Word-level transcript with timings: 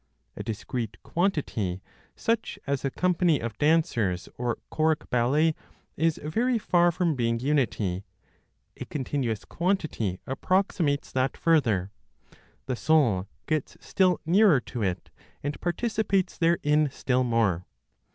A 0.35 0.41
discrete 0.41 0.97
quantity 1.03 1.79
such 2.15 2.57
as 2.65 2.83
a 2.83 2.89
company 2.89 3.39
of 3.39 3.55
dancers, 3.59 4.27
or 4.35 4.57
choric 4.71 5.07
ballet, 5.11 5.53
is 5.95 6.19
very 6.23 6.57
far 6.57 6.91
from 6.91 7.13
being 7.15 7.39
unity; 7.39 8.03
a 8.77 8.85
continuous 8.85 9.45
quantity 9.45 10.19
approximates 10.25 11.11
that 11.11 11.37
further; 11.37 11.91
the 12.65 12.75
soul 12.75 13.27
gets 13.45 13.77
still 13.79 14.19
nearer 14.25 14.59
to 14.61 14.81
it, 14.81 15.11
and 15.43 15.61
participates 15.61 16.35
therein 16.35 16.89
still 16.91 17.23
more. 17.23 17.67